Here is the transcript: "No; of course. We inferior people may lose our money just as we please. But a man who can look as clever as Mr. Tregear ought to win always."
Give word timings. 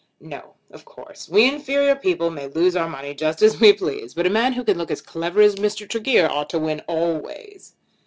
"No; 0.19 0.55
of 0.71 0.83
course. 0.83 1.29
We 1.29 1.47
inferior 1.47 1.95
people 1.95 2.31
may 2.31 2.47
lose 2.47 2.75
our 2.75 2.89
money 2.89 3.13
just 3.13 3.43
as 3.43 3.59
we 3.59 3.71
please. 3.71 4.15
But 4.15 4.25
a 4.25 4.31
man 4.31 4.53
who 4.53 4.63
can 4.63 4.79
look 4.79 4.89
as 4.89 4.99
clever 4.99 5.43
as 5.43 5.57
Mr. 5.57 5.87
Tregear 5.87 6.27
ought 6.27 6.49
to 6.49 6.57
win 6.57 6.79
always." 6.87 7.75